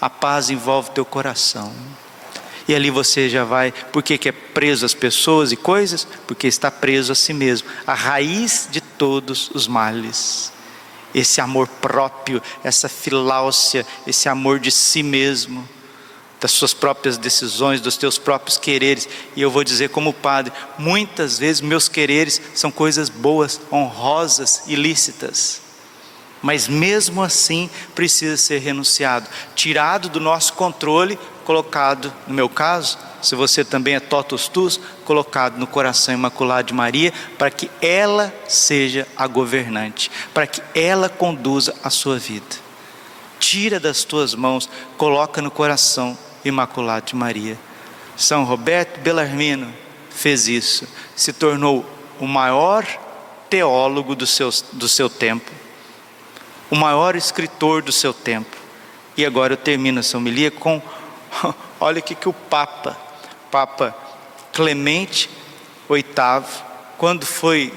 A 0.00 0.10
paz 0.10 0.50
envolve 0.50 0.90
teu 0.90 1.04
coração. 1.04 1.72
E 2.66 2.74
ali 2.74 2.90
você 2.90 3.30
já 3.30 3.44
vai, 3.44 3.72
por 3.72 4.02
que, 4.02 4.28
é 4.28 4.32
preso 4.32 4.84
às 4.84 4.92
pessoas 4.92 5.52
e 5.52 5.56
coisas? 5.56 6.06
Porque 6.26 6.46
está 6.46 6.70
preso 6.70 7.12
a 7.12 7.14
si 7.14 7.32
mesmo, 7.32 7.66
a 7.86 7.94
raiz 7.94 8.68
de 8.70 8.80
todos 8.80 9.50
os 9.54 9.66
males 9.66 10.52
esse 11.14 11.40
amor 11.40 11.66
próprio, 11.66 12.42
essa 12.62 12.88
filáusia, 12.88 13.86
esse 14.06 14.28
amor 14.28 14.58
de 14.58 14.70
si 14.70 15.02
mesmo, 15.02 15.68
das 16.40 16.52
suas 16.52 16.72
próprias 16.72 17.18
decisões, 17.18 17.80
dos 17.80 17.96
teus 17.96 18.18
próprios 18.18 18.56
quereres. 18.56 19.08
E 19.34 19.42
eu 19.42 19.50
vou 19.50 19.64
dizer 19.64 19.90
como 19.90 20.12
padre, 20.12 20.52
muitas 20.78 21.38
vezes 21.38 21.60
meus 21.60 21.88
quereres 21.88 22.40
são 22.54 22.70
coisas 22.70 23.08
boas, 23.08 23.60
honrosas, 23.72 24.62
ilícitas. 24.66 25.67
Mas 26.42 26.68
mesmo 26.68 27.22
assim 27.22 27.68
precisa 27.94 28.36
ser 28.36 28.58
renunciado, 28.58 29.28
tirado 29.54 30.08
do 30.08 30.20
nosso 30.20 30.52
controle, 30.52 31.18
colocado, 31.44 32.12
no 32.26 32.34
meu 32.34 32.48
caso, 32.48 32.98
se 33.22 33.34
você 33.34 33.64
também 33.64 33.94
é 33.94 34.00
totus 34.00 34.48
tus, 34.48 34.80
colocado 35.04 35.58
no 35.58 35.66
coração 35.66 36.14
imaculado 36.14 36.68
de 36.68 36.74
Maria, 36.74 37.12
para 37.36 37.50
que 37.50 37.70
ela 37.80 38.32
seja 38.46 39.06
a 39.16 39.26
governante, 39.26 40.10
para 40.32 40.46
que 40.46 40.62
ela 40.74 41.08
conduza 41.08 41.74
a 41.82 41.90
sua 41.90 42.18
vida. 42.18 42.56
Tira 43.40 43.80
das 43.80 44.04
tuas 44.04 44.34
mãos, 44.34 44.68
coloca 44.96 45.40
no 45.42 45.50
coração 45.50 46.16
imaculado 46.44 47.06
de 47.06 47.16
Maria. 47.16 47.58
São 48.16 48.44
Roberto 48.44 49.00
Bellarmino 49.00 49.72
fez 50.10 50.48
isso, 50.48 50.86
se 51.14 51.32
tornou 51.32 51.84
o 52.20 52.26
maior 52.26 52.84
teólogo 53.48 54.14
do 54.14 54.26
seu, 54.26 54.50
do 54.72 54.88
seu 54.88 55.08
tempo, 55.08 55.50
o 56.70 56.76
maior 56.76 57.16
escritor 57.16 57.82
do 57.82 57.92
seu 57.92 58.12
tempo. 58.12 58.56
E 59.16 59.24
agora 59.24 59.54
eu 59.54 59.56
termino 59.56 60.00
essa 60.00 60.16
homilia 60.16 60.50
com 60.50 60.80
olha 61.80 62.00
o 62.00 62.02
que, 62.02 62.14
que 62.14 62.28
o 62.28 62.32
Papa 62.32 63.08
Papa 63.50 63.96
Clemente 64.52 65.30
VIII, 65.88 66.04
quando 66.98 67.24
foi. 67.24 67.72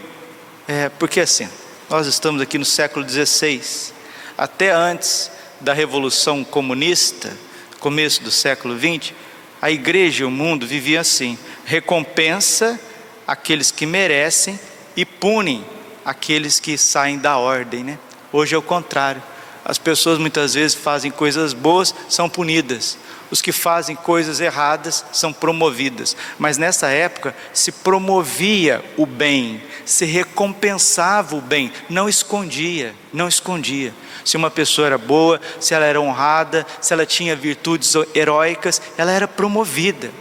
É, 0.68 0.90
porque 0.90 1.22
assim, 1.22 1.48
nós 1.90 2.08
estamos 2.08 2.42
aqui 2.42 2.58
no 2.58 2.66
século 2.66 3.08
XVI, 3.08 3.94
até 4.38 4.72
antes 4.72 5.32
da 5.60 5.74
Revolução 5.74 6.44
Comunista, 6.44 7.38
começo 7.80 8.24
do 8.24 8.32
século 8.32 8.78
XX, 8.78 9.14
a 9.62 9.72
igreja 9.72 10.24
e 10.24 10.26
o 10.26 10.32
mundo 10.32 10.68
viviam 10.68 11.02
assim: 11.02 11.38
recompensa 11.66 12.80
aqueles 13.26 13.72
que 13.72 13.86
merecem 13.86 14.60
e 14.96 15.06
punem 15.06 15.66
aqueles 16.04 16.60
que 16.60 16.78
saem 16.78 17.18
da 17.18 17.38
ordem. 17.38 17.84
Né? 17.84 18.00
Hoje 18.32 18.56
é 18.56 18.58
o 18.58 18.62
contrário. 18.62 19.22
As 19.64 19.78
pessoas 19.78 20.18
muitas 20.18 20.54
vezes 20.54 20.76
fazem 20.76 21.12
coisas 21.12 21.54
boas, 21.54 21.94
são 22.10 22.30
punidas 22.30 22.98
os 23.32 23.42
que 23.42 23.54
fazem 23.54 23.96
coisas 23.96 24.42
erradas 24.42 25.06
são 25.14 25.32
promovidas. 25.32 26.16
Mas 26.38 26.58
nessa 26.58 26.90
época 26.90 27.34
se 27.54 27.72
promovia 27.72 28.84
o 28.98 29.06
bem, 29.06 29.64
se 29.86 30.06
recompensava 30.06 31.38
o 31.38 31.42
bem, 31.42 31.72
não 31.90 32.10
escondia, 32.10 32.94
não 33.14 33.30
escondia. 33.30 33.94
Se 34.26 34.36
uma 34.36 34.52
pessoa 34.52 34.86
era 34.86 34.98
boa, 34.98 35.40
se 35.60 35.74
ela 35.74 35.86
era 35.86 36.00
honrada, 36.00 36.68
se 36.82 36.94
ela 36.94 37.06
tinha 37.06 37.36
virtudes 37.36 37.94
heróicas, 38.14 38.82
ela 38.98 39.12
era 39.12 39.28
promovida 39.28 40.12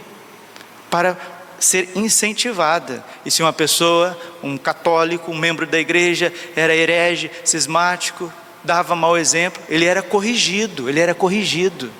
para 0.89 1.17
ser 1.65 1.89
incentivada. 1.95 3.03
E 3.25 3.31
se 3.31 3.41
uma 3.41 3.53
pessoa, 3.53 4.19
um 4.43 4.57
católico, 4.57 5.31
um 5.31 5.37
membro 5.37 5.65
da 5.65 5.79
igreja, 5.79 6.33
era 6.55 6.75
herege, 6.75 7.31
cismático, 7.45 8.31
dava 8.63 8.95
mau 8.95 9.17
exemplo, 9.17 9.61
ele 9.69 9.85
era 9.85 10.01
corrigido, 10.01 10.89
ele 10.89 10.99
era 10.99 11.13
corrigido 11.15 11.91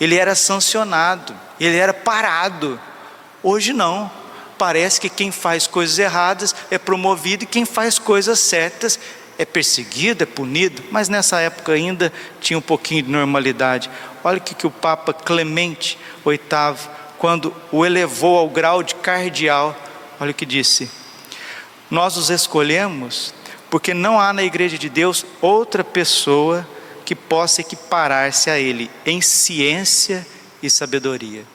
ele 0.00 0.16
era 0.16 0.34
sancionado, 0.34 1.34
ele 1.58 1.76
era 1.76 1.94
parado. 1.94 2.80
Hoje 3.42 3.72
não. 3.72 4.10
Parece 4.58 5.00
que 5.00 5.08
quem 5.08 5.32
faz 5.32 5.66
coisas 5.66 5.98
erradas 5.98 6.54
é 6.70 6.78
promovido 6.78 7.44
e 7.44 7.46
quem 7.46 7.64
faz 7.64 7.98
coisas 7.98 8.38
certas 8.38 8.98
é 9.36 9.44
perseguido, 9.44 10.22
é 10.22 10.26
punido, 10.26 10.80
mas 10.92 11.08
nessa 11.08 11.40
época 11.40 11.72
ainda 11.72 12.12
tinha 12.40 12.56
um 12.56 12.62
pouquinho 12.62 13.02
de 13.02 13.10
normalidade. 13.10 13.90
Olha 14.22 14.38
o 14.38 14.40
que, 14.40 14.54
que 14.54 14.66
o 14.66 14.70
Papa 14.70 15.12
Clemente 15.12 15.98
VIII, 16.24 16.38
quando 17.24 17.54
o 17.72 17.86
elevou 17.86 18.36
ao 18.36 18.50
grau 18.50 18.82
de 18.82 18.94
cardeal, 18.96 19.74
olha 20.20 20.32
o 20.32 20.34
que 20.34 20.44
disse: 20.44 20.90
Nós 21.90 22.18
os 22.18 22.28
escolhemos 22.28 23.32
porque 23.70 23.94
não 23.94 24.20
há 24.20 24.30
na 24.30 24.42
igreja 24.42 24.76
de 24.76 24.90
Deus 24.90 25.24
outra 25.40 25.82
pessoa 25.82 26.68
que 27.02 27.14
possa 27.14 27.62
equiparar-se 27.62 28.50
a 28.50 28.58
ele 28.58 28.90
em 29.06 29.22
ciência 29.22 30.26
e 30.62 30.68
sabedoria. 30.68 31.46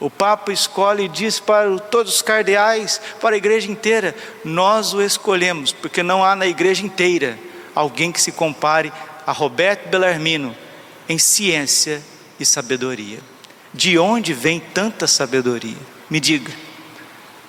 O 0.00 0.10
Papa 0.10 0.52
escolhe 0.52 1.04
e 1.04 1.08
diz 1.08 1.38
para 1.38 1.78
todos 1.78 2.16
os 2.16 2.22
cardeais, 2.22 3.00
para 3.20 3.36
a 3.36 3.38
igreja 3.38 3.70
inteira: 3.70 4.12
nós 4.44 4.92
o 4.92 5.00
escolhemos, 5.00 5.72
porque 5.72 6.02
não 6.02 6.24
há 6.24 6.34
na 6.34 6.48
igreja 6.48 6.84
inteira 6.84 7.38
alguém 7.76 8.10
que 8.10 8.20
se 8.20 8.32
compare 8.32 8.92
a 9.24 9.30
Roberto 9.30 9.88
Bellarmino 9.88 10.52
em 11.08 11.16
ciência 11.16 12.02
e 12.40 12.44
sabedoria. 12.44 13.20
De 13.76 13.98
onde 13.98 14.32
vem 14.32 14.58
tanta 14.58 15.06
sabedoria? 15.06 15.76
Me 16.08 16.18
diga, 16.18 16.50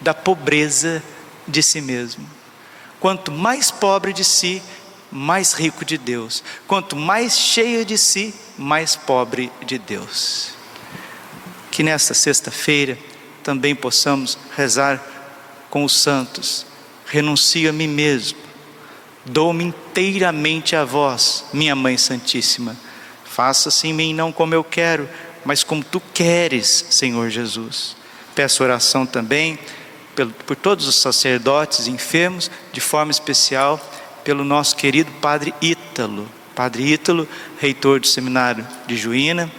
da 0.02 0.14
pobreza 0.14 1.02
de 1.48 1.64
si 1.64 1.80
mesmo. 1.80 2.30
Quanto 3.00 3.32
mais 3.32 3.72
pobre 3.72 4.12
de 4.12 4.26
si, 4.26 4.62
mais 5.10 5.54
rico 5.54 5.86
de 5.86 5.98
Deus. 5.98 6.44
Quanto 6.68 6.98
mais 6.98 7.38
cheio 7.38 7.86
de 7.86 7.98
si, 7.98 8.36
mais 8.58 8.94
pobre 8.94 9.50
de 9.66 9.80
Deus. 9.80 10.52
Que 11.72 11.82
nesta 11.82 12.14
sexta-feira 12.14 12.98
também 13.42 13.74
possamos 13.74 14.38
rezar 14.54 15.02
com 15.70 15.86
os 15.86 15.98
santos. 15.98 16.66
Renuncio 17.06 17.70
a 17.70 17.74
mim 17.74 17.88
mesmo, 17.88 18.38
dou-me 19.24 19.64
inteiramente 19.64 20.76
a 20.76 20.84
vós, 20.84 21.46
minha 21.54 21.74
Mãe 21.74 21.98
Santíssima. 21.98 22.76
Faça-se 23.24 23.88
em 23.88 23.94
mim 23.94 24.14
não 24.14 24.30
como 24.30 24.54
eu 24.54 24.64
quero, 24.64 25.08
mas 25.48 25.64
como 25.64 25.82
tu 25.82 26.02
queres, 26.14 26.88
Senhor 26.90 27.30
Jesus. 27.30 27.96
Peço 28.36 28.62
oração 28.62 29.06
também 29.06 29.58
por 30.46 30.58
todos 30.58 30.86
os 30.90 30.96
sacerdotes 30.96 31.88
enfermos, 31.88 32.52
de 32.74 32.82
forma 32.82 33.12
especial 33.12 33.80
pelo 34.26 34.44
nosso 34.44 34.76
querido 34.76 35.10
Padre 35.22 35.54
Ítalo. 35.62 36.30
Padre 36.54 36.92
Ítalo, 36.92 37.26
reitor 37.62 38.02
do 38.02 38.08
seminário 38.08 38.68
de 38.88 38.98
Juína, 38.98 39.50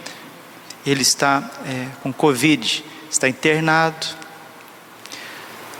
ele 0.85 1.01
está 1.01 1.49
é, 1.65 1.87
com 2.03 2.13
Covid, 2.13 2.85
está 3.09 3.27
internado, 3.27 4.05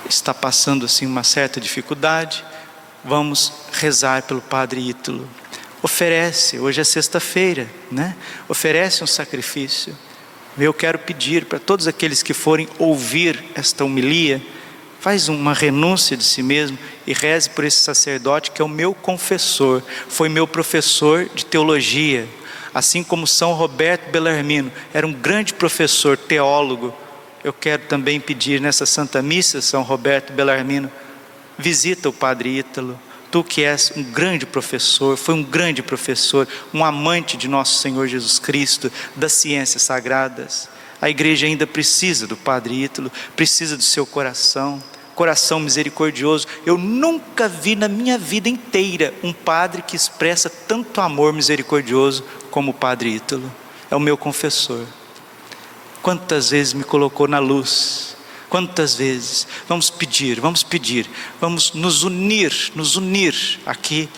está 0.09 0.33
passando 0.33 0.87
assim 0.87 1.05
uma 1.05 1.23
certa 1.23 1.61
dificuldade. 1.61 2.43
Vamos 3.05 3.53
rezar 3.73 4.23
pelo 4.23 4.41
Padre 4.41 4.89
Ítalo. 4.89 5.29
Oferece, 5.81 6.59
hoje 6.59 6.81
é 6.81 6.83
sexta-feira, 6.83 7.67
né? 7.89 8.15
Oferece 8.49 9.03
um 9.03 9.07
sacrifício. 9.07 9.95
Eu 10.57 10.73
quero 10.73 10.99
pedir 10.99 11.45
para 11.45 11.57
todos 11.57 11.87
aqueles 11.87 12.21
que 12.21 12.33
forem 12.33 12.67
ouvir 12.77 13.41
esta 13.55 13.85
homilia, 13.85 14.41
faz 14.99 15.29
uma 15.29 15.53
renúncia 15.53 16.17
de 16.17 16.23
si 16.23 16.43
mesmo 16.43 16.77
e 17.07 17.13
reze 17.13 17.49
por 17.49 17.63
esse 17.63 17.79
sacerdote 17.79 18.51
que 18.51 18.61
é 18.61 18.65
o 18.65 18.67
meu 18.67 18.93
confessor, 18.93 19.81
foi 20.09 20.27
meu 20.27 20.45
professor 20.45 21.29
de 21.33 21.45
teologia, 21.45 22.27
assim 22.73 23.01
como 23.01 23.25
São 23.25 23.53
Roberto 23.53 24.11
Bellarmino 24.11 24.69
era 24.93 25.07
um 25.07 25.13
grande 25.13 25.53
professor 25.53 26.17
teólogo. 26.17 26.93
Eu 27.41 27.53
quero 27.53 27.83
também 27.83 28.19
pedir 28.19 28.59
nessa 28.59 28.85
Santa 28.85 29.21
Missa, 29.21 29.61
São 29.61 29.81
Roberto 29.81 30.33
Bellarmino, 30.33 30.91
visita 31.57 32.09
o 32.09 32.13
Padre 32.13 32.57
Ítalo, 32.57 32.99
tu 33.31 33.43
que 33.43 33.63
és 33.63 33.91
um 33.95 34.03
grande 34.03 34.45
professor, 34.45 35.17
foi 35.17 35.35
um 35.35 35.43
grande 35.43 35.81
professor, 35.81 36.47
um 36.73 36.83
amante 36.83 37.37
de 37.37 37.47
nosso 37.47 37.79
Senhor 37.79 38.07
Jesus 38.07 38.39
Cristo, 38.39 38.91
das 39.15 39.33
ciências 39.33 39.83
sagradas. 39.83 40.69
A 41.01 41.09
igreja 41.09 41.47
ainda 41.47 41.65
precisa 41.65 42.27
do 42.27 42.35
Padre 42.35 42.83
Ítalo, 42.83 43.11
precisa 43.35 43.77
do 43.77 43.83
seu 43.83 44.05
coração, 44.05 44.83
coração 45.15 45.59
misericordioso. 45.59 46.47
Eu 46.65 46.77
nunca 46.77 47.47
vi 47.47 47.75
na 47.75 47.87
minha 47.87 48.17
vida 48.17 48.49
inteira 48.49 49.13
um 49.23 49.31
padre 49.33 49.81
que 49.81 49.95
expressa 49.95 50.49
tanto 50.49 51.01
amor 51.01 51.33
misericordioso 51.33 52.23
como 52.49 52.71
o 52.71 52.73
Padre 52.73 53.15
Ítalo. 53.15 53.51
É 53.91 53.95
o 53.95 53.99
meu 53.99 54.17
confessor. 54.17 54.85
Quantas 56.01 56.51
vezes 56.51 56.73
me 56.73 56.83
colocou 56.83 57.27
na 57.27 57.39
luz, 57.39 58.15
Quantas 58.49 58.95
vezes? 58.95 59.47
Vamos 59.67 59.89
pedir, 59.89 60.39
vamos 60.39 60.63
pedir, 60.63 61.09
vamos 61.39 61.73
nos 61.73 62.03
unir, 62.03 62.71
nos 62.75 62.95
unir 62.95 63.59
aqui 63.65 64.09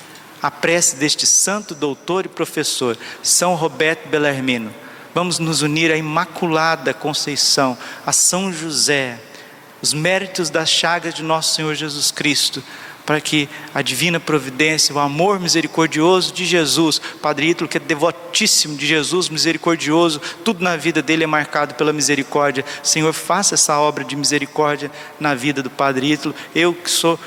à 0.42 0.50
prece 0.50 0.96
deste 0.96 1.28
santo 1.28 1.76
doutor 1.76 2.26
e 2.26 2.30
professor, 2.30 2.98
São 3.22 3.56
Roberto 3.56 4.08
Bellarmino. 4.08 4.74
Vamos 5.14 5.38
nos 5.38 5.62
unir 5.62 5.92
à 5.92 5.98
Imaculada 5.98 6.94
Conceição, 6.94 7.78
a 8.06 8.14
São 8.14 8.52
José, 8.52 9.20
os 9.82 9.94
méritos 9.94 10.50
das 10.50 10.70
chagas 10.70 11.14
de 11.14 11.22
nosso 11.22 11.56
Senhor 11.56 11.76
Jesus 11.76 12.10
Cristo, 12.10 12.64
para 13.06 13.20
que 13.20 13.50
a 13.74 13.82
divina 13.82 14.20
providência, 14.20 14.94
o 14.96 15.00
amor 15.00 15.40
misericordioso 15.40 16.34
de 16.34 16.46
Jesus, 16.46 17.02
Padre 17.22 17.50
Ítalo, 17.50 17.68
que 17.68 17.78
é 17.78 17.80
devotíssimo 17.80 18.76
de 18.76 18.86
Jesus, 18.86 19.30
misericordioso, 19.30 20.22
tudo 20.44 20.64
na 20.64 20.78
vida 20.78 21.02
dele 21.02 21.24
é 21.24 21.28
marcado 21.28 21.76
pela 21.76 21.94
misericórdia. 21.94 22.66
Senhor, 22.84 23.14
faça 23.14 23.56
essa 23.56 23.80
obra 23.80 24.04
de 24.04 24.16
misericórdia 24.16 24.92
na 25.20 25.34
vida 25.34 25.62
do 25.62 25.70
Padre 25.70 26.12
Ítalo. 26.12 26.36
Eu 26.54 26.74
que 26.74 26.90
sou 26.90 27.20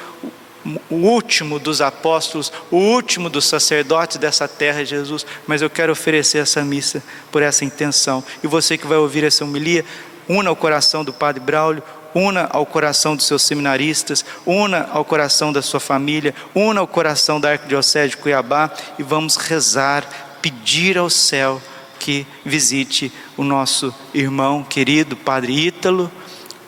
o 0.89 0.95
último 0.95 1.59
dos 1.59 1.81
apóstolos, 1.81 2.53
o 2.71 2.77
último 2.77 3.29
dos 3.29 3.45
sacerdotes 3.47 4.17
dessa 4.17 4.49
terra, 4.49 4.85
Jesus, 4.85 5.27
mas 5.47 5.61
eu 5.61 5.69
quero 5.69 5.93
oferecer 5.93 6.39
essa 6.39 6.65
missa 6.65 7.03
por 7.31 7.43
essa 7.43 7.65
intenção. 7.65 8.25
E 8.43 8.47
você 8.47 8.79
que 8.79 8.87
vai 8.87 8.97
ouvir 8.97 9.25
essa 9.25 9.45
homilia, 9.45 9.85
una 10.27 10.51
o 10.51 10.57
coração 10.57 11.05
do 11.05 11.13
Padre 11.13 11.43
Braulio, 11.43 11.83
una 12.15 12.49
ao 12.51 12.65
coração 12.65 13.17
dos 13.17 13.27
seus 13.27 13.43
seminaristas, 13.43 14.25
una 14.47 14.89
ao 14.91 15.05
coração 15.05 15.53
da 15.53 15.61
sua 15.61 15.81
família, 15.81 16.35
una 16.55 16.81
ao 16.81 16.87
coração 16.87 17.41
da 17.41 17.51
Arquidiocese 17.51 18.11
de 18.11 18.17
Cuiabá 18.17 18.71
e 18.99 19.03
vamos 19.03 19.37
rezar, 19.37 20.39
pedir 20.41 20.97
ao 20.97 21.11
céu 21.11 21.61
que 21.99 22.27
visite 22.45 23.13
o 23.37 23.43
nosso 23.43 23.93
irmão 24.13 24.63
querido 24.63 25.17
Padre 25.17 25.67
Ítalo, 25.67 26.11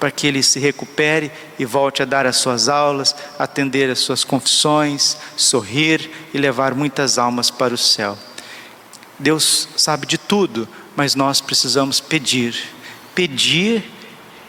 para 0.01 0.11
que 0.11 0.27
ele 0.27 0.43
se 0.43 0.59
recupere 0.59 1.31
e 1.59 1.65
volte 1.65 2.03
a 2.03 2.05
dar 2.05 2.27
as 2.27 2.37
suas 2.37 2.69
aulas, 2.69 3.15
atender 3.39 3.91
as 3.91 3.99
suas 3.99 4.25
confissões, 4.25 5.17
sorrir 5.37 6.11
e 6.35 6.39
levar 6.39 6.75
muitas 6.75 7.19
almas 7.19 7.51
para 7.51 7.73
o 7.73 7.79
céu. 7.79 8.17
Deus 9.19 9.69
sabe 9.77 10.07
de 10.07 10.19
tudo, 10.19 10.69
mas 10.95 11.15
nós 11.15 11.41
precisamos 11.41 12.01
pedir, 12.01 12.55
pedir 13.15 13.96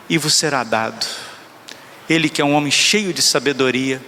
e 0.10 0.18
vos 0.18 0.34
será 0.34 0.64
dado. 0.64 1.06
Ele 2.10 2.30
que 2.30 2.42
é 2.42 2.46
um 2.46 2.54
homem 2.54 2.72
cheio 2.72 3.14
de 3.14 3.22
sabedoria, 3.22 4.02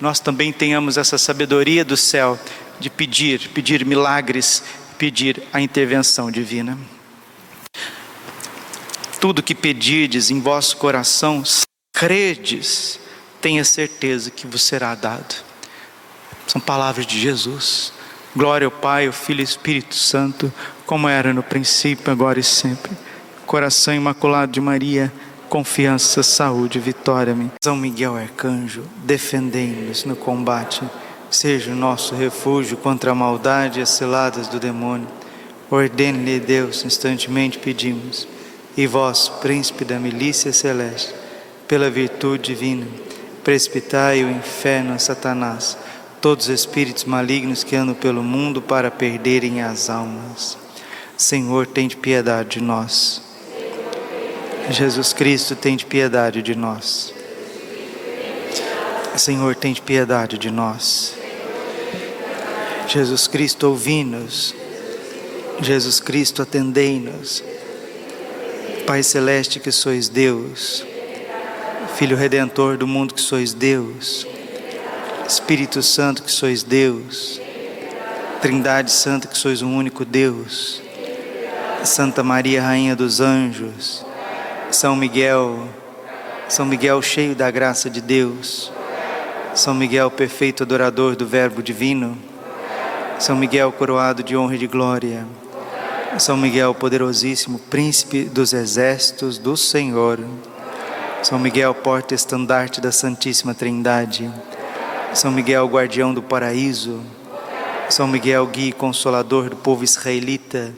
nós 0.00 0.20
também 0.20 0.52
tenhamos 0.52 0.96
essa 0.96 1.16
sabedoria 1.16 1.84
do 1.84 1.96
céu 1.96 2.38
de 2.78 2.90
pedir, 2.90 3.48
pedir 3.54 3.84
milagres, 3.84 4.62
pedir 4.98 5.42
a 5.52 5.60
intervenção 5.60 6.30
divina. 6.30 6.78
Tudo 9.18 9.42
que 9.42 9.54
pedirdes 9.54 10.30
em 10.30 10.40
vosso 10.40 10.76
coração, 10.76 11.42
credes, 11.92 13.00
tenha 13.40 13.64
certeza 13.64 14.30
que 14.30 14.46
vos 14.46 14.62
será 14.62 14.94
dado. 14.94 15.34
São 16.46 16.60
palavras 16.60 17.06
de 17.06 17.18
Jesus. 17.18 17.92
Glória 18.36 18.66
ao 18.66 18.70
Pai, 18.70 19.06
ao 19.06 19.12
Filho 19.12 19.40
e 19.40 19.42
ao 19.42 19.48
Espírito 19.48 19.94
Santo, 19.94 20.52
como 20.84 21.08
era 21.08 21.32
no 21.32 21.42
princípio, 21.42 22.12
agora 22.12 22.38
e 22.38 22.42
sempre. 22.42 22.92
Coração 23.46 23.94
imaculado 23.94 24.52
de 24.52 24.60
Maria 24.60 25.10
confiança, 25.48 26.22
saúde, 26.22 26.78
vitória. 26.78 27.34
-me. 27.34 27.50
São 27.62 27.76
Miguel 27.76 28.16
Arcanjo, 28.16 28.82
defendei-nos 29.04 30.04
no 30.04 30.16
combate, 30.16 30.82
seja 31.30 31.72
o 31.72 31.76
nosso 31.76 32.14
refúgio 32.14 32.76
contra 32.76 33.12
a 33.12 33.14
maldade 33.14 33.78
e 33.78 33.82
as 33.82 33.90
ciladas 33.90 34.48
do 34.48 34.60
demônio. 34.60 35.08
Ordene-lhe 35.70 36.38
Deus, 36.38 36.84
instantemente 36.84 37.58
pedimos, 37.58 38.28
e 38.76 38.86
vós, 38.86 39.28
príncipe 39.28 39.84
da 39.84 39.98
milícia 39.98 40.52
celeste, 40.52 41.12
pela 41.66 41.90
virtude 41.90 42.54
divina, 42.54 42.86
precipitai 43.42 44.22
o 44.22 44.30
inferno 44.30 44.92
a 44.92 44.98
Satanás, 44.98 45.76
todos 46.20 46.48
os 46.48 46.54
espíritos 46.54 47.04
malignos 47.04 47.64
que 47.64 47.74
andam 47.74 47.94
pelo 47.94 48.22
mundo 48.22 48.62
para 48.62 48.90
perderem 48.90 49.62
as 49.62 49.90
almas. 49.90 50.56
Senhor, 51.16 51.66
tem 51.66 51.88
piedade 51.88 52.58
de 52.58 52.60
nós. 52.60 53.25
Jesus 54.70 55.12
Cristo, 55.12 55.54
tem 55.54 55.76
de 55.76 55.86
piedade 55.86 56.42
de 56.42 56.56
nós. 56.56 57.14
Senhor, 59.16 59.54
tem 59.54 59.72
de 59.72 59.80
piedade 59.80 60.36
de 60.36 60.50
nós. 60.50 61.14
Jesus 62.88 63.28
Cristo, 63.28 63.68
ouvi-nos. 63.68 64.54
Jesus 65.62 66.00
Cristo, 66.00 66.42
atendei-nos. 66.42 67.44
Pai 68.86 69.04
Celeste, 69.04 69.60
que 69.60 69.70
sois 69.70 70.08
Deus. 70.08 70.84
Filho 71.96 72.16
Redentor 72.16 72.76
do 72.76 72.88
mundo, 72.88 73.14
que 73.14 73.20
sois 73.20 73.54
Deus. 73.54 74.26
Espírito 75.28 75.80
Santo, 75.80 76.24
que 76.24 76.30
sois 76.30 76.64
Deus. 76.64 77.40
Trindade 78.42 78.90
Santa, 78.90 79.28
que 79.28 79.38
sois 79.38 79.62
um 79.62 79.76
único 79.76 80.04
Deus. 80.04 80.82
Santa 81.84 82.24
Maria, 82.24 82.62
Rainha 82.62 82.96
dos 82.96 83.20
Anjos 83.20 84.05
são 84.70 84.96
Miguel, 84.96 85.68
São 86.48 86.66
Miguel 86.66 87.00
cheio 87.00 87.34
da 87.34 87.50
graça 87.50 87.88
de 87.88 88.00
Deus, 88.00 88.72
São 89.54 89.72
Miguel 89.72 90.10
perfeito 90.10 90.64
adorador 90.64 91.14
do 91.14 91.26
Verbo 91.26 91.62
divino, 91.62 92.18
São 93.18 93.36
Miguel 93.36 93.70
coroado 93.72 94.22
de 94.22 94.36
honra 94.36 94.56
e 94.56 94.58
de 94.58 94.66
glória, 94.66 95.26
São 96.18 96.36
Miguel 96.36 96.74
poderosíssimo, 96.74 97.58
príncipe 97.58 98.24
dos 98.24 98.52
exércitos 98.52 99.38
do 99.38 99.56
Senhor, 99.56 100.18
São 101.22 101.38
Miguel 101.38 101.72
porta-estandarte 101.72 102.80
da 102.80 102.90
Santíssima 102.90 103.54
Trindade, 103.54 104.30
São 105.14 105.30
Miguel 105.30 105.66
guardião 105.68 106.12
do 106.12 106.22
paraíso, 106.22 107.00
São 107.88 108.08
Miguel 108.08 108.46
guia 108.48 108.70
e 108.70 108.72
consolador 108.72 109.48
do 109.48 109.56
povo 109.56 109.84
israelita, 109.84 110.74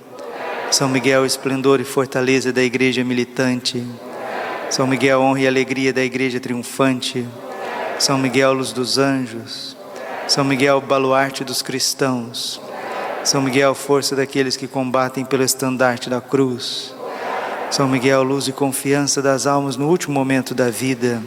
são 0.71 0.87
Miguel, 0.89 1.25
esplendor 1.25 1.81
e 1.81 1.85
fortaleza 1.85 2.53
da 2.53 2.63
igreja 2.63 3.03
militante. 3.03 3.83
São 4.69 4.87
Miguel, 4.87 5.21
honra 5.21 5.41
e 5.41 5.47
alegria 5.47 5.95
da 5.95 6.03
igreja 6.05 6.39
triunfante. 6.39 7.27
São 7.99 8.19
Miguel, 8.19 8.53
luz 8.53 8.71
dos 8.71 8.99
anjos. 8.99 9.75
São 10.27 10.45
Miguel, 10.45 10.79
baluarte 10.83 11.43
dos 11.43 11.63
cristãos. 11.63 12.61
São 13.25 13.41
Miguel, 13.41 13.75
força 13.75 14.15
daqueles 14.15 14.59
que 14.59 14.69
combatem 14.69 15.25
pelo 15.25 15.43
estandarte 15.43 16.11
da 16.11 16.21
cruz. 16.21 16.95
São 17.71 17.89
Miguel, 17.89 18.23
luz 18.23 18.47
e 18.47 18.53
confiança 18.53 19.23
das 19.23 19.47
almas 19.47 19.77
no 19.77 19.89
último 19.89 20.13
momento 20.13 20.55
da 20.55 20.69
vida. 20.69 21.23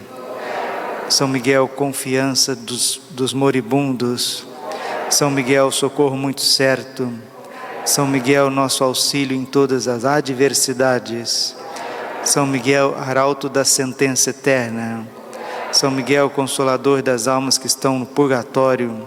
São 1.10 1.28
Miguel, 1.28 1.68
confiança 1.68 2.56
dos, 2.56 3.02
dos 3.10 3.34
moribundos. 3.34 4.46
São 5.10 5.32
Miguel, 5.32 5.72
socorro 5.72 6.16
muito 6.16 6.42
certo. 6.42 7.12
São 7.84 8.06
Miguel, 8.06 8.52
nosso 8.52 8.84
auxílio 8.84 9.36
em 9.36 9.44
todas 9.44 9.88
as 9.88 10.06
adversidades. 10.06 11.56
São 12.24 12.46
Miguel, 12.46 12.96
arauto 12.96 13.50
da 13.50 13.65
sentença 13.65 14.30
eterna. 14.30 15.08
São 15.72 15.89
Miguel, 15.89 16.30
consolador 16.30 17.02
das 17.02 17.28
almas 17.28 17.58
que 17.58 17.65
estão 17.65 17.98
no 17.98 18.06
purgatório. 18.06 19.04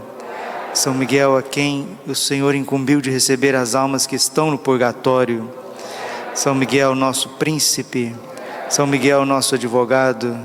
São 0.74 0.92
Miguel, 0.92 1.36
a 1.36 1.42
quem 1.42 1.86
o 2.04 2.16
Senhor 2.16 2.52
incumbiu 2.56 3.00
de 3.00 3.10
receber 3.10 3.54
as 3.54 3.76
almas 3.76 4.08
que 4.08 4.16
estão 4.16 4.50
no 4.50 4.58
purgatório. 4.58 5.48
São 6.34 6.52
Miguel, 6.52 6.96
nosso 6.96 7.28
príncipe, 7.30 8.12
São 8.68 8.88
Miguel, 8.88 9.24
nosso 9.24 9.54
advogado, 9.54 10.36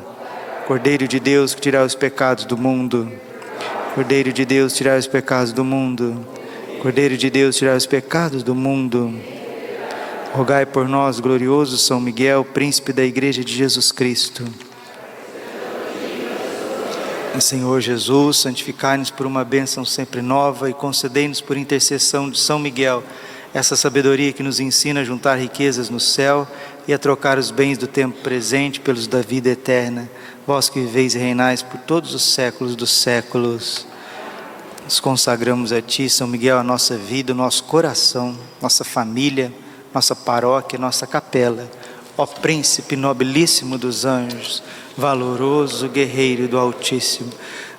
Cordeiro 0.68 1.08
de 1.08 1.20
Deus 1.20 1.56
que 1.56 1.62
tirar 1.62 1.84
os 1.84 1.96
pecados 1.96 2.46
do 2.46 2.56
mundo, 2.56 3.12
Cordeiro 3.96 4.32
de 4.32 4.46
Deus 4.46 4.74
tirar 4.74 5.00
os 5.00 5.08
pecados 5.08 5.52
do 5.52 5.66
mundo, 5.66 6.24
Cordeiro 6.82 7.18
de 7.18 7.30
Deus 7.30 7.58
tirar 7.58 7.76
os 7.76 7.86
pecados 7.86 8.42
do 8.42 8.56
mundo. 8.56 9.14
Rogai 10.34 10.66
por 10.66 10.88
nós, 10.88 11.20
glorioso 11.20 11.78
São 11.78 12.00
Miguel, 12.00 12.46
príncipe 12.46 12.94
da 12.94 13.04
Igreja 13.04 13.44
de 13.44 13.54
Jesus 13.54 13.92
Cristo. 13.92 14.46
Senhor 17.38 17.82
Jesus, 17.82 18.38
santificai-nos 18.38 19.10
por 19.10 19.26
uma 19.26 19.44
bênção 19.44 19.84
sempre 19.84 20.22
nova 20.22 20.70
e 20.70 20.74
concedei-nos 20.74 21.42
por 21.42 21.58
intercessão 21.58 22.30
de 22.30 22.40
São 22.40 22.58
Miguel 22.58 23.04
essa 23.54 23.76
sabedoria 23.76 24.32
que 24.32 24.44
nos 24.44 24.60
ensina 24.60 25.02
a 25.02 25.04
juntar 25.04 25.36
riquezas 25.36 25.90
no 25.90 26.00
céu 26.00 26.48
e 26.88 26.94
a 26.94 26.98
trocar 26.98 27.38
os 27.38 27.52
bens 27.52 27.78
do 27.78 27.88
tempo 27.88 28.22
presente 28.22 28.80
pelos 28.80 29.08
da 29.08 29.22
vida 29.22 29.50
eterna. 29.50 30.10
Vós 30.46 30.70
que 30.70 30.80
viveis 30.80 31.16
e 31.16 31.18
reinais 31.18 31.62
por 31.62 31.80
todos 31.82 32.14
os 32.14 32.24
séculos 32.24 32.76
dos 32.76 32.92
séculos. 32.92 33.89
Nos 34.90 35.00
consagramos 35.00 35.72
a 35.72 35.84
Ti, 35.84 36.10
São 36.10 36.28
Miguel, 36.28 36.58
a 36.58 36.64
nossa 36.64 36.98
vida, 36.98 37.32
o 37.32 37.36
nosso 37.36 37.64
coração, 37.66 38.36
nossa 38.60 38.84
família, 38.84 39.54
nossa 39.94 40.16
paróquia, 40.16 40.80
nossa 40.80 41.06
capela. 41.06 41.70
Ó 42.18 42.26
Príncipe 42.26 42.96
nobilíssimo 42.96 43.78
dos 43.78 44.04
anjos, 44.04 44.64
valoroso 44.98 45.88
guerreiro 45.90 46.48
do 46.48 46.58
Altíssimo, 46.58 47.30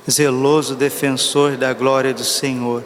zeloso 0.09 0.77
defensor 0.77 1.57
da 1.57 1.73
glória 1.73 2.15
do 2.15 2.23
Senhor 2.23 2.85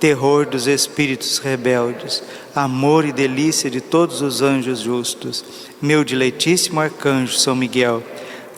terror 0.00 0.46
dos 0.46 0.66
espíritos 0.66 1.36
rebeldes, 1.36 2.22
amor 2.54 3.04
e 3.04 3.12
delícia 3.12 3.68
de 3.68 3.82
todos 3.82 4.22
os 4.22 4.40
anjos 4.40 4.80
justos, 4.80 5.44
meu 5.82 6.04
diletíssimo 6.04 6.80
arcanjo 6.80 7.36
São 7.36 7.54
Miguel, 7.54 8.02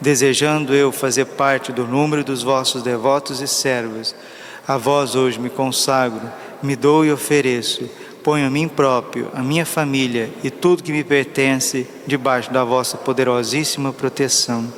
desejando 0.01 0.73
eu 0.73 0.93
fazer 0.93 1.25
parte 1.25 1.73
do 1.73 1.85
número 1.85 2.23
dos 2.23 2.45
vossos 2.45 2.83
devotos 2.85 3.41
e 3.41 3.49
servos, 3.49 4.15
a 4.71 4.77
vós 4.77 5.17
hoje 5.17 5.37
me 5.37 5.51
consagro, 5.51 6.31
me 6.63 6.77
dou 6.77 7.05
e 7.05 7.11
ofereço, 7.11 7.91
ponho 8.23 8.47
a 8.47 8.51
mim 8.51 8.69
próprio, 8.69 9.29
a 9.35 9.43
minha 9.43 9.67
família 9.67 10.31
e 10.45 10.51
tudo 10.51 10.85
que 10.85 10.93
me 10.93 11.03
pertence 11.03 11.89
debaixo 12.07 12.53
da 12.53 12.63
vossa 12.63 12.97
poderosíssima 12.97 13.93
proteção. 13.93 14.73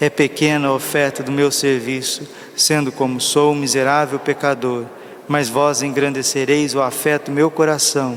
É 0.00 0.08
pequena 0.08 0.68
a 0.68 0.72
oferta 0.72 1.20
do 1.20 1.32
meu 1.32 1.50
serviço, 1.50 2.28
sendo 2.54 2.92
como 2.92 3.20
sou 3.20 3.52
miserável 3.56 4.20
pecador 4.20 4.84
mas 5.28 5.48
vós 5.48 5.82
engrandecereis 5.82 6.74
o 6.74 6.82
afeto 6.82 7.30
meu 7.30 7.50
coração. 7.50 8.16